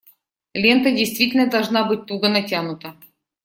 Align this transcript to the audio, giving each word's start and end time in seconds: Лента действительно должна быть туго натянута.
Лента 0.55 0.89
действительно 0.89 1.45
должна 1.47 1.85
быть 1.85 2.07
туго 2.07 2.27
натянута. 2.27 2.95